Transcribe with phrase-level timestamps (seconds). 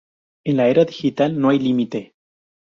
[0.45, 2.15] En la era digital no hay límite.